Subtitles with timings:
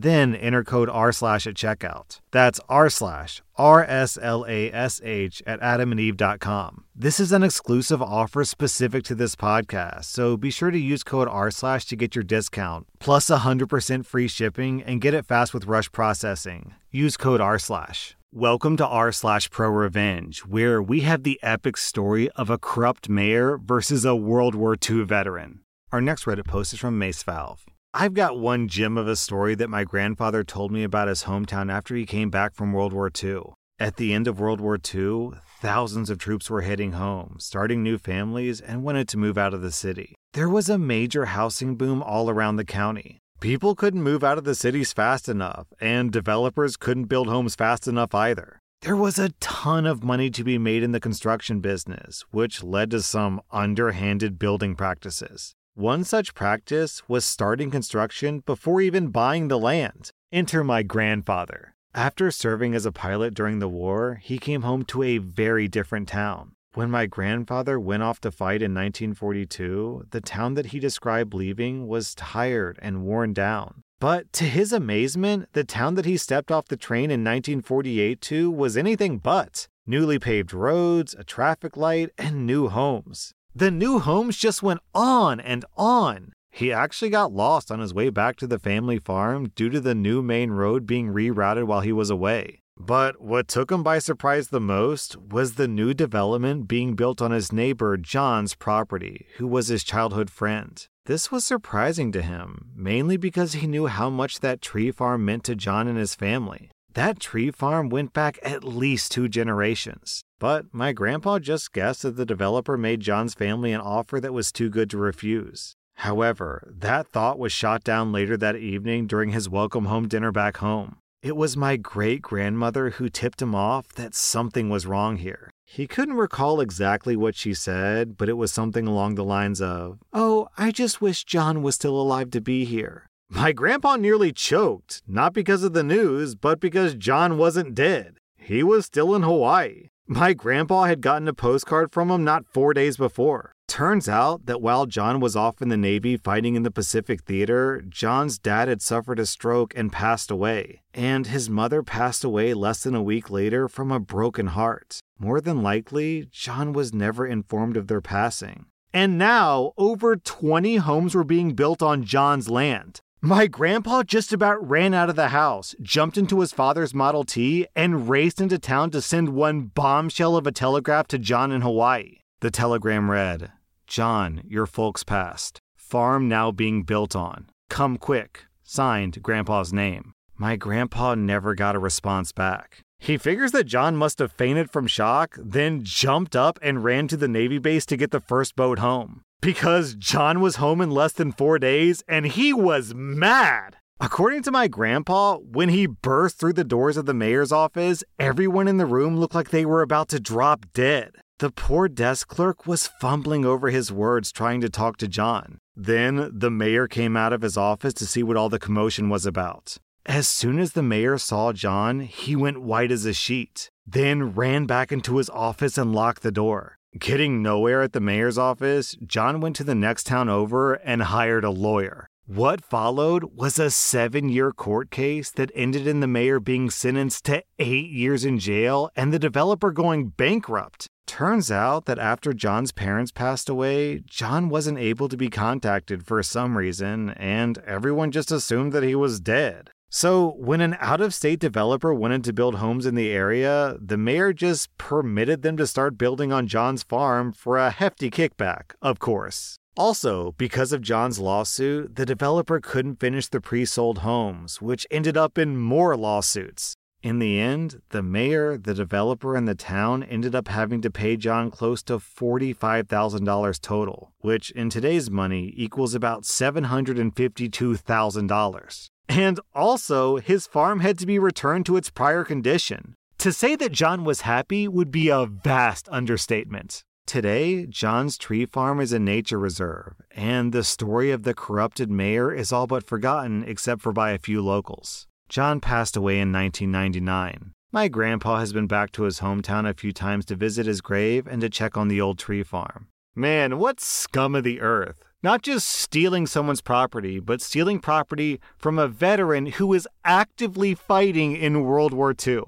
[0.00, 2.20] Then enter code R slash at checkout.
[2.30, 6.84] That's R slash R S L A S H at adamandeve.com.
[6.94, 11.26] This is an exclusive offer specific to this podcast, so be sure to use code
[11.26, 15.66] R slash to get your discount, plus 100% free shipping, and get it fast with
[15.66, 16.74] rush processing.
[16.92, 18.16] Use code R slash.
[18.32, 23.08] Welcome to R slash Pro Revenge, where we have the epic story of a corrupt
[23.08, 25.62] mayor versus a World War II veteran.
[25.90, 27.66] Our next Reddit post is from Mace Valve.
[27.94, 31.72] I've got one gem of a story that my grandfather told me about his hometown
[31.72, 33.54] after he came back from World War II.
[33.78, 35.30] At the end of World War II,
[35.60, 39.62] thousands of troops were heading home, starting new families, and wanted to move out of
[39.62, 40.14] the city.
[40.34, 43.20] There was a major housing boom all around the county.
[43.40, 47.88] People couldn't move out of the cities fast enough, and developers couldn't build homes fast
[47.88, 48.60] enough either.
[48.82, 52.90] There was a ton of money to be made in the construction business, which led
[52.90, 55.54] to some underhanded building practices.
[55.78, 60.10] One such practice was starting construction before even buying the land.
[60.32, 61.72] Enter my grandfather.
[61.94, 66.08] After serving as a pilot during the war, he came home to a very different
[66.08, 66.54] town.
[66.74, 71.86] When my grandfather went off to fight in 1942, the town that he described leaving
[71.86, 73.84] was tired and worn down.
[74.00, 78.50] But to his amazement, the town that he stepped off the train in 1948 to
[78.50, 79.68] was anything but.
[79.86, 83.32] Newly paved roads, a traffic light, and new homes.
[83.58, 86.30] The new homes just went on and on.
[86.48, 89.96] He actually got lost on his way back to the family farm due to the
[89.96, 92.62] new main road being rerouted while he was away.
[92.78, 97.32] But what took him by surprise the most was the new development being built on
[97.32, 100.86] his neighbor John's property, who was his childhood friend.
[101.06, 105.42] This was surprising to him, mainly because he knew how much that tree farm meant
[105.46, 106.70] to John and his family.
[106.94, 110.22] That tree farm went back at least two generations.
[110.38, 114.52] But my grandpa just guessed that the developer made John's family an offer that was
[114.52, 115.74] too good to refuse.
[115.96, 120.58] However, that thought was shot down later that evening during his welcome home dinner back
[120.58, 120.98] home.
[121.20, 125.50] It was my great grandmother who tipped him off that something was wrong here.
[125.66, 129.98] He couldn't recall exactly what she said, but it was something along the lines of,
[130.12, 133.08] Oh, I just wish John was still alive to be here.
[133.28, 138.18] My grandpa nearly choked, not because of the news, but because John wasn't dead.
[138.36, 139.88] He was still in Hawaii.
[140.10, 143.52] My grandpa had gotten a postcard from him not four days before.
[143.66, 147.82] Turns out that while John was off in the Navy fighting in the Pacific Theater,
[147.86, 150.80] John's dad had suffered a stroke and passed away.
[150.94, 154.98] And his mother passed away less than a week later from a broken heart.
[155.18, 158.64] More than likely, John was never informed of their passing.
[158.94, 163.02] And now, over 20 homes were being built on John's land.
[163.20, 167.66] My grandpa just about ran out of the house, jumped into his father's Model T,
[167.74, 172.18] and raced into town to send one bombshell of a telegraph to John in Hawaii.
[172.38, 173.50] The telegram read
[173.88, 175.58] John, your folks passed.
[175.74, 177.50] Farm now being built on.
[177.68, 178.44] Come quick.
[178.62, 180.12] Signed, Grandpa's name.
[180.36, 182.82] My grandpa never got a response back.
[183.00, 187.16] He figures that John must have fainted from shock, then jumped up and ran to
[187.16, 191.12] the Navy base to get the first boat home because John was home in less
[191.12, 193.76] than four days and he was mad.
[194.00, 198.68] According to my grandpa, when he burst through the doors of the mayor's office, everyone
[198.68, 201.16] in the room looked like they were about to drop dead.
[201.40, 205.58] The poor desk clerk was fumbling over his words trying to talk to John.
[205.74, 209.26] Then the mayor came out of his office to see what all the commotion was
[209.26, 209.76] about.
[210.06, 214.66] As soon as the mayor saw John, he went white as a sheet, then ran
[214.66, 216.77] back into his office and locked the door.
[216.96, 221.44] Getting nowhere at the mayor's office, John went to the next town over and hired
[221.44, 222.08] a lawyer.
[222.26, 227.26] What followed was a seven year court case that ended in the mayor being sentenced
[227.26, 230.86] to eight years in jail and the developer going bankrupt.
[231.06, 236.22] Turns out that after John's parents passed away, John wasn't able to be contacted for
[236.22, 239.70] some reason, and everyone just assumed that he was dead.
[239.90, 243.96] So, when an out of state developer wanted to build homes in the area, the
[243.96, 248.98] mayor just permitted them to start building on John's farm for a hefty kickback, of
[248.98, 249.56] course.
[249.78, 255.16] Also, because of John's lawsuit, the developer couldn't finish the pre sold homes, which ended
[255.16, 256.74] up in more lawsuits.
[257.02, 261.16] In the end, the mayor, the developer, and the town ended up having to pay
[261.16, 268.88] John close to $45,000 total, which in today's money equals about $752,000.
[269.08, 272.94] And also, his farm had to be returned to its prior condition.
[273.18, 276.84] To say that John was happy would be a vast understatement.
[277.06, 282.32] Today, John's tree farm is a nature reserve, and the story of the corrupted mayor
[282.32, 285.06] is all but forgotten except for by a few locals.
[285.28, 287.54] John passed away in 1999.
[287.72, 291.26] My grandpa has been back to his hometown a few times to visit his grave
[291.26, 292.88] and to check on the old tree farm.
[293.14, 295.07] Man, what scum of the earth!
[295.20, 301.34] Not just stealing someone's property, but stealing property from a veteran who is actively fighting
[301.34, 302.42] in World War II.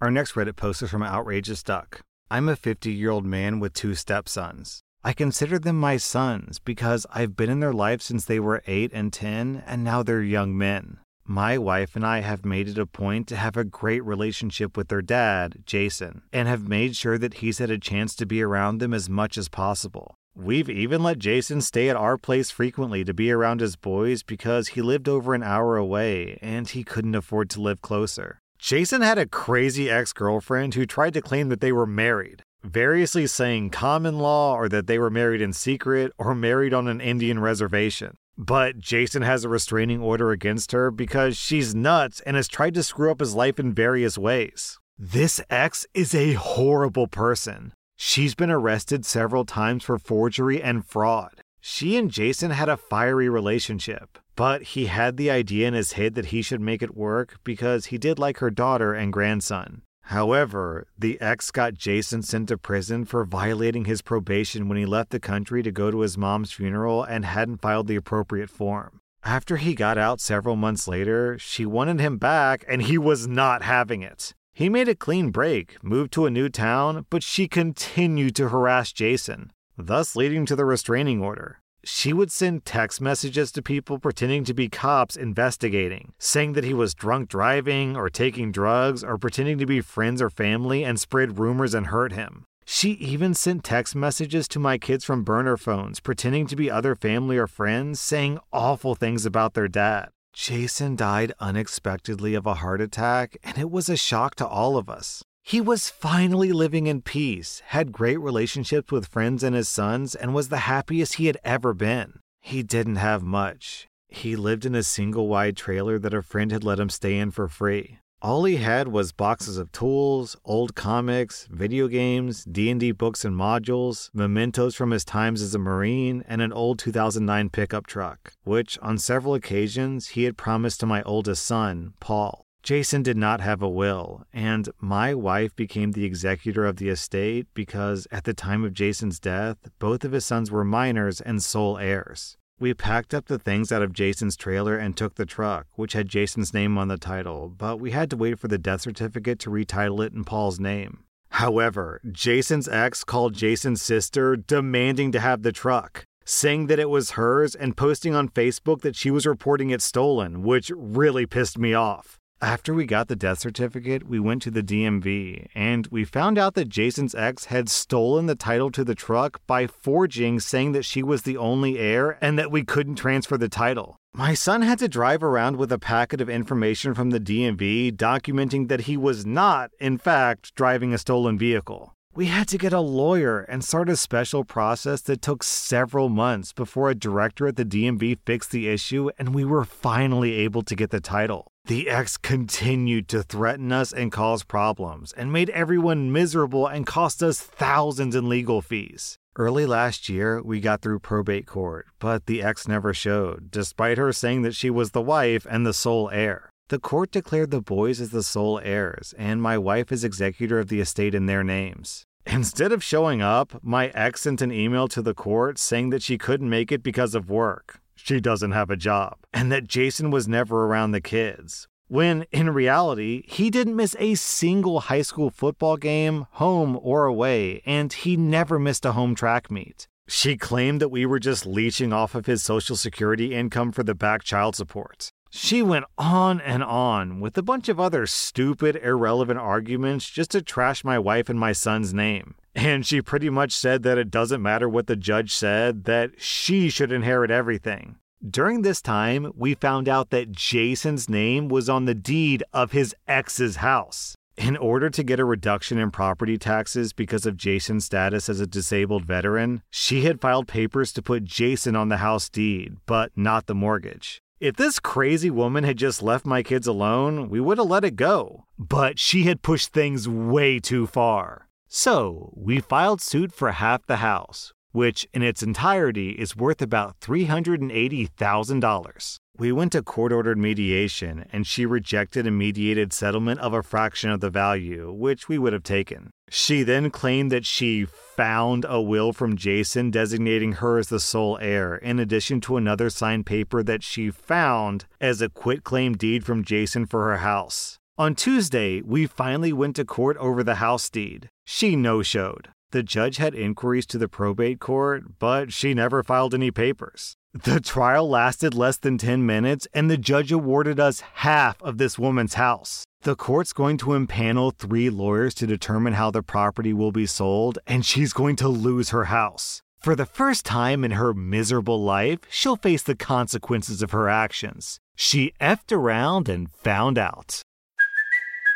[0.00, 2.00] Our next Reddit post is from Outrageous Duck.
[2.28, 4.80] I'm a 50 year old man with two stepsons.
[5.04, 8.90] I consider them my sons because I've been in their life since they were 8
[8.92, 10.98] and 10, and now they're young men.
[11.24, 14.88] My wife and I have made it a point to have a great relationship with
[14.88, 18.78] their dad, Jason, and have made sure that he's had a chance to be around
[18.78, 20.16] them as much as possible.
[20.38, 24.68] We've even let Jason stay at our place frequently to be around his boys because
[24.68, 28.38] he lived over an hour away and he couldn't afford to live closer.
[28.58, 33.26] Jason had a crazy ex girlfriend who tried to claim that they were married, variously
[33.26, 37.38] saying common law or that they were married in secret or married on an Indian
[37.38, 38.14] reservation.
[38.36, 42.82] But Jason has a restraining order against her because she's nuts and has tried to
[42.82, 44.78] screw up his life in various ways.
[44.98, 47.72] This ex is a horrible person.
[47.96, 51.40] She's been arrested several times for forgery and fraud.
[51.60, 56.14] She and Jason had a fiery relationship, but he had the idea in his head
[56.14, 59.82] that he should make it work because he did like her daughter and grandson.
[60.02, 65.10] However, the ex got Jason sent to prison for violating his probation when he left
[65.10, 69.00] the country to go to his mom's funeral and hadn't filed the appropriate form.
[69.24, 73.62] After he got out several months later, she wanted him back and he was not
[73.62, 74.32] having it.
[74.56, 78.90] He made a clean break, moved to a new town, but she continued to harass
[78.90, 81.60] Jason, thus leading to the restraining order.
[81.84, 86.72] She would send text messages to people pretending to be cops investigating, saying that he
[86.72, 91.38] was drunk driving or taking drugs or pretending to be friends or family and spread
[91.38, 92.46] rumors and hurt him.
[92.64, 96.94] She even sent text messages to my kids from burner phones, pretending to be other
[96.94, 100.08] family or friends, saying awful things about their dad.
[100.36, 104.90] Jason died unexpectedly of a heart attack, and it was a shock to all of
[104.90, 105.24] us.
[105.42, 110.34] He was finally living in peace, had great relationships with friends and his sons, and
[110.34, 112.20] was the happiest he had ever been.
[112.42, 113.88] He didn't have much.
[114.08, 117.30] He lived in a single wide trailer that a friend had let him stay in
[117.30, 117.98] for free.
[118.26, 124.10] All he had was boxes of tools, old comics, video games, D&D books and modules,
[124.12, 128.98] mementos from his times as a Marine, and an old 2009 pickup truck, which on
[128.98, 132.44] several occasions he had promised to my oldest son, Paul.
[132.64, 137.46] Jason did not have a will, and my wife became the executor of the estate
[137.54, 141.78] because at the time of Jason's death, both of his sons were minors and sole
[141.78, 142.36] heirs.
[142.58, 146.08] We packed up the things out of Jason's trailer and took the truck, which had
[146.08, 149.50] Jason's name on the title, but we had to wait for the death certificate to
[149.50, 151.00] retitle it in Paul's name.
[151.32, 157.10] However, Jason's ex called Jason's sister demanding to have the truck, saying that it was
[157.10, 161.74] hers and posting on Facebook that she was reporting it stolen, which really pissed me
[161.74, 162.16] off.
[162.42, 166.52] After we got the death certificate, we went to the DMV and we found out
[166.52, 171.02] that Jason's ex had stolen the title to the truck by forging, saying that she
[171.02, 173.96] was the only heir and that we couldn't transfer the title.
[174.12, 178.68] My son had to drive around with a packet of information from the DMV documenting
[178.68, 181.95] that he was not, in fact, driving a stolen vehicle.
[182.16, 186.54] We had to get a lawyer and start a special process that took several months
[186.54, 190.74] before a director at the DMV fixed the issue and we were finally able to
[190.74, 191.48] get the title.
[191.66, 197.22] The ex continued to threaten us and cause problems, and made everyone miserable and cost
[197.22, 199.18] us thousands in legal fees.
[199.36, 204.10] Early last year, we got through probate court, but the ex never showed, despite her
[204.12, 206.50] saying that she was the wife and the sole heir.
[206.68, 210.68] The court declared the boys as the sole heirs, and my wife is executor of
[210.68, 212.04] the estate in their names.
[212.26, 216.18] Instead of showing up, my ex sent an email to the court saying that she
[216.18, 220.28] couldn't make it because of work she doesn't have a job, and that Jason was
[220.28, 221.66] never around the kids.
[221.88, 227.62] When in reality, he didn't miss a single high school football game, home or away,
[227.64, 229.88] and he never missed a home track meet.
[230.08, 233.94] She claimed that we were just leeching off of his social security income for the
[233.94, 235.10] back child support.
[235.30, 240.42] She went on and on with a bunch of other stupid, irrelevant arguments just to
[240.42, 242.34] trash my wife and my son's name.
[242.54, 246.70] And she pretty much said that it doesn't matter what the judge said, that she
[246.70, 247.96] should inherit everything.
[248.28, 252.94] During this time, we found out that Jason's name was on the deed of his
[253.06, 254.14] ex's house.
[254.36, 258.46] In order to get a reduction in property taxes because of Jason's status as a
[258.46, 263.46] disabled veteran, she had filed papers to put Jason on the house deed, but not
[263.46, 264.20] the mortgage.
[264.38, 267.96] If this crazy woman had just left my kids alone, we would have let it
[267.96, 268.44] go.
[268.58, 271.48] But she had pushed things way too far.
[271.68, 277.00] So, we filed suit for half the house, which in its entirety is worth about
[277.00, 279.16] $380,000.
[279.38, 284.10] We went to court ordered mediation, and she rejected a mediated settlement of a fraction
[284.10, 286.10] of the value, which we would have taken.
[286.28, 291.38] She then claimed that she found a will from Jason designating her as the sole
[291.40, 296.42] heir, in addition to another signed paper that she found as a quitclaim deed from
[296.42, 297.78] Jason for her house.
[297.96, 301.30] On Tuesday, we finally went to court over the house deed.
[301.44, 302.48] She no showed.
[302.72, 307.16] The judge had inquiries to the probate court, but she never filed any papers.
[307.32, 311.98] The trial lasted less than 10 minutes, and the judge awarded us half of this
[311.98, 312.84] woman's house.
[313.02, 317.58] The court's going to impanel three lawyers to determine how the property will be sold,
[317.66, 319.62] and she's going to lose her house.
[319.78, 324.80] For the first time in her miserable life, she'll face the consequences of her actions.
[324.96, 327.42] She effed around and found out.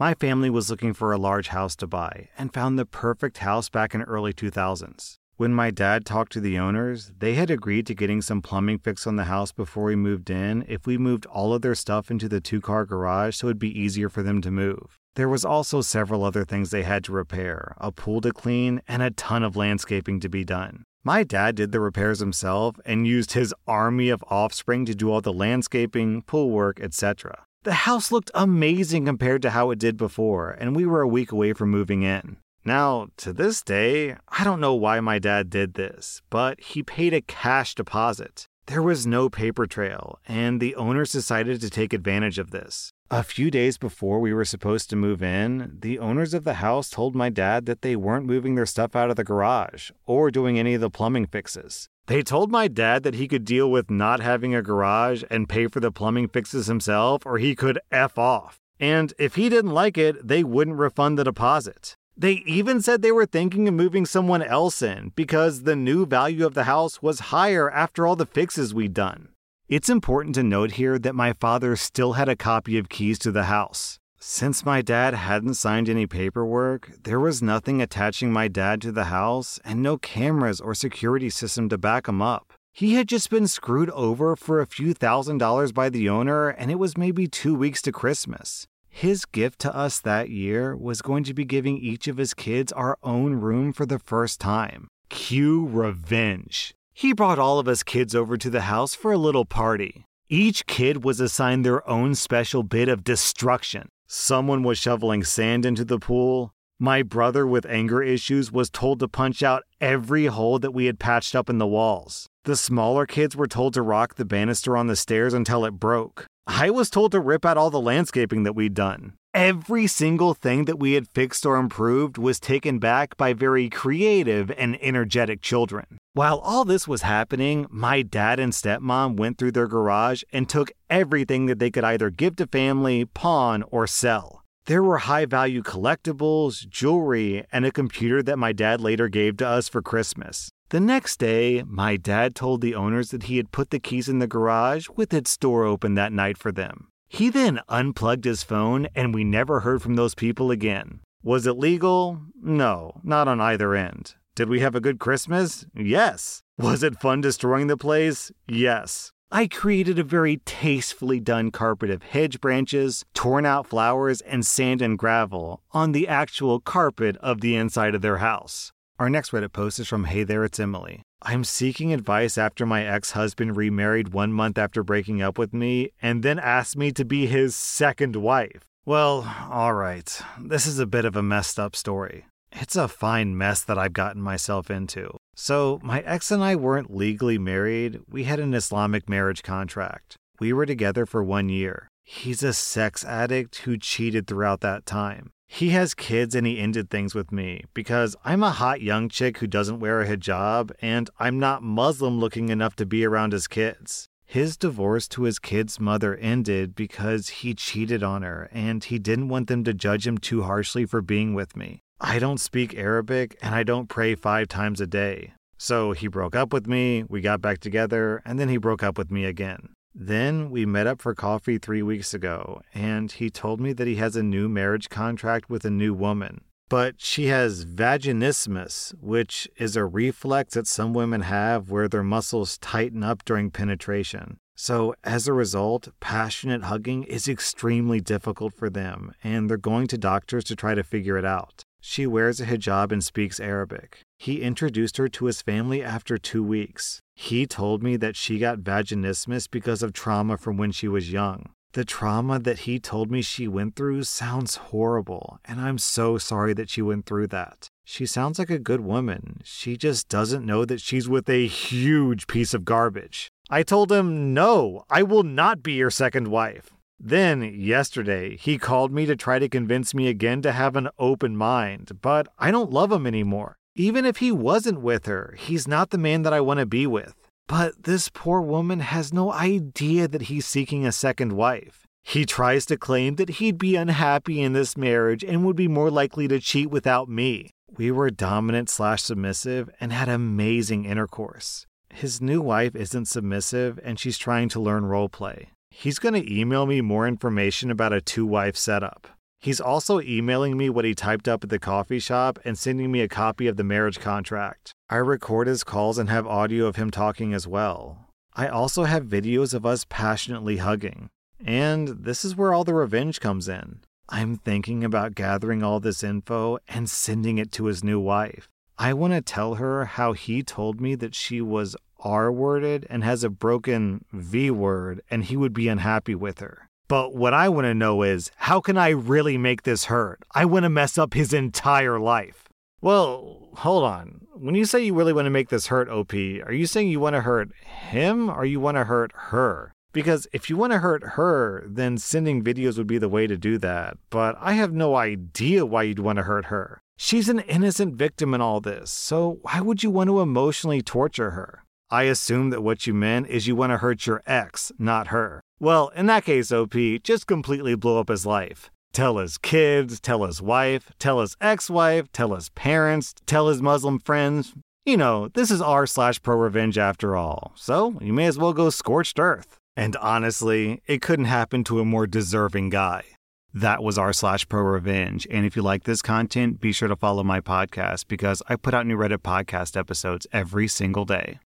[0.00, 3.68] My family was looking for a large house to buy and found the perfect house
[3.68, 5.18] back in early 2000s.
[5.36, 9.06] When my dad talked to the owners, they had agreed to getting some plumbing fixed
[9.06, 12.30] on the house before we moved in if we moved all of their stuff into
[12.30, 14.96] the two-car garage so it'd be easier for them to move.
[15.16, 19.02] There was also several other things they had to repair, a pool to clean, and
[19.02, 20.84] a ton of landscaping to be done.
[21.04, 25.20] My dad did the repairs himself and used his army of offspring to do all
[25.20, 27.44] the landscaping, pool work, etc.
[27.62, 31.30] The house looked amazing compared to how it did before, and we were a week
[31.30, 32.38] away from moving in.
[32.64, 37.12] Now, to this day, I don't know why my dad did this, but he paid
[37.12, 38.46] a cash deposit.
[38.64, 42.92] There was no paper trail, and the owners decided to take advantage of this.
[43.12, 46.88] A few days before we were supposed to move in, the owners of the house
[46.88, 50.60] told my dad that they weren't moving their stuff out of the garage or doing
[50.60, 51.88] any of the plumbing fixes.
[52.06, 55.66] They told my dad that he could deal with not having a garage and pay
[55.66, 58.60] for the plumbing fixes himself, or he could F off.
[58.78, 61.96] And if he didn't like it, they wouldn't refund the deposit.
[62.16, 66.46] They even said they were thinking of moving someone else in because the new value
[66.46, 69.29] of the house was higher after all the fixes we'd done.
[69.70, 73.30] It's important to note here that my father still had a copy of keys to
[73.30, 74.00] the house.
[74.18, 79.04] Since my dad hadn't signed any paperwork, there was nothing attaching my dad to the
[79.04, 82.52] house and no cameras or security system to back him up.
[82.72, 86.72] He had just been screwed over for a few thousand dollars by the owner, and
[86.72, 88.66] it was maybe two weeks to Christmas.
[88.88, 92.72] His gift to us that year was going to be giving each of his kids
[92.72, 94.88] our own room for the first time.
[95.10, 96.74] Cue revenge.
[97.00, 100.04] He brought all of us kids over to the house for a little party.
[100.28, 103.88] Each kid was assigned their own special bit of destruction.
[104.06, 106.52] Someone was shoveling sand into the pool.
[106.78, 110.98] My brother with anger issues was told to punch out every hole that we had
[110.98, 112.26] patched up in the walls.
[112.44, 116.26] The smaller kids were told to rock the banister on the stairs until it broke.
[116.46, 119.14] I was told to rip out all the landscaping that we'd done.
[119.32, 124.50] Every single thing that we had fixed or improved was taken back by very creative
[124.50, 125.99] and energetic children.
[126.20, 130.70] While all this was happening, my dad and stepmom went through their garage and took
[130.90, 134.44] everything that they could either give to family, pawn, or sell.
[134.66, 139.46] There were high value collectibles, jewelry, and a computer that my dad later gave to
[139.46, 140.50] us for Christmas.
[140.68, 144.18] The next day, my dad told the owners that he had put the keys in
[144.18, 146.88] the garage with its door open that night for them.
[147.08, 151.00] He then unplugged his phone and we never heard from those people again.
[151.22, 152.20] Was it legal?
[152.42, 154.16] No, not on either end.
[154.34, 155.66] Did we have a good Christmas?
[155.74, 156.42] Yes.
[156.56, 158.30] Was it fun destroying the place?
[158.48, 159.12] Yes.
[159.32, 164.82] I created a very tastefully done carpet of hedge branches, torn out flowers, and sand
[164.82, 168.72] and gravel on the actual carpet of the inside of their house.
[168.98, 171.02] Our next Reddit post is from Hey There, It's Emily.
[171.22, 175.90] I'm seeking advice after my ex husband remarried one month after breaking up with me
[176.00, 178.64] and then asked me to be his second wife.
[178.84, 182.24] Well, alright, this is a bit of a messed up story.
[182.52, 185.16] It's a fine mess that I've gotten myself into.
[185.34, 190.16] So, my ex and I weren't legally married, we had an Islamic marriage contract.
[190.40, 191.88] We were together for one year.
[192.02, 195.30] He's a sex addict who cheated throughout that time.
[195.46, 199.38] He has kids and he ended things with me because I'm a hot young chick
[199.38, 203.48] who doesn't wear a hijab and I'm not Muslim looking enough to be around his
[203.48, 204.06] kids.
[204.24, 209.28] His divorce to his kid's mother ended because he cheated on her and he didn't
[209.28, 211.82] want them to judge him too harshly for being with me.
[212.02, 215.34] I don't speak Arabic and I don't pray five times a day.
[215.58, 218.96] So he broke up with me, we got back together, and then he broke up
[218.96, 219.74] with me again.
[219.94, 223.96] Then we met up for coffee three weeks ago, and he told me that he
[223.96, 226.40] has a new marriage contract with a new woman.
[226.70, 232.56] But she has vaginismus, which is a reflex that some women have where their muscles
[232.58, 234.38] tighten up during penetration.
[234.56, 239.98] So, as a result, passionate hugging is extremely difficult for them, and they're going to
[239.98, 241.64] doctors to try to figure it out.
[241.80, 244.02] She wears a hijab and speaks Arabic.
[244.18, 247.00] He introduced her to his family after two weeks.
[247.14, 251.46] He told me that she got vaginismus because of trauma from when she was young.
[251.72, 256.52] The trauma that he told me she went through sounds horrible, and I'm so sorry
[256.54, 257.68] that she went through that.
[257.84, 259.40] She sounds like a good woman.
[259.44, 263.28] She just doesn't know that she's with a huge piece of garbage.
[263.48, 266.70] I told him, no, I will not be your second wife.
[267.02, 271.34] Then, yesterday, he called me to try to convince me again to have an open
[271.34, 273.56] mind, but I don't love him anymore.
[273.74, 276.86] Even if he wasn't with her, he's not the man that I want to be
[276.86, 277.14] with.
[277.48, 281.86] But this poor woman has no idea that he's seeking a second wife.
[282.02, 285.90] He tries to claim that he'd be unhappy in this marriage and would be more
[285.90, 287.50] likely to cheat without me.
[287.78, 291.66] We were dominant slash submissive and had amazing intercourse.
[291.94, 295.48] His new wife isn't submissive and she's trying to learn role play.
[295.70, 299.08] He's going to email me more information about a two wife setup.
[299.40, 303.00] He's also emailing me what he typed up at the coffee shop and sending me
[303.00, 304.72] a copy of the marriage contract.
[304.90, 308.06] I record his calls and have audio of him talking as well.
[308.34, 311.08] I also have videos of us passionately hugging.
[311.42, 313.80] And this is where all the revenge comes in.
[314.10, 318.48] I'm thinking about gathering all this info and sending it to his new wife.
[318.76, 323.04] I want to tell her how he told me that she was R worded and
[323.04, 326.68] has a broken V word, and he would be unhappy with her.
[326.88, 330.22] But what I want to know is how can I really make this hurt?
[330.34, 332.48] I want to mess up his entire life.
[332.80, 334.26] Well, hold on.
[334.34, 336.98] When you say you really want to make this hurt, OP, are you saying you
[336.98, 339.72] want to hurt him or you want to hurt her?
[339.92, 343.36] Because if you want to hurt her, then sending videos would be the way to
[343.36, 343.96] do that.
[344.08, 346.80] But I have no idea why you'd want to hurt her.
[346.96, 351.30] She's an innocent victim in all this, so why would you want to emotionally torture
[351.30, 351.64] her?
[351.92, 355.40] I assume that what you meant is you want to hurt your ex, not her.
[355.58, 358.70] Well, in that case, OP, just completely blow up his life.
[358.92, 363.60] Tell his kids, tell his wife, tell his ex wife, tell his parents, tell his
[363.60, 364.54] Muslim friends.
[364.86, 368.52] You know, this is r slash pro revenge after all, so you may as well
[368.52, 369.58] go scorched earth.
[369.76, 373.04] And honestly, it couldn't happen to a more deserving guy.
[373.52, 375.26] That was r slash pro revenge.
[375.30, 378.74] And if you like this content, be sure to follow my podcast because I put
[378.74, 381.38] out new Reddit podcast episodes every single day.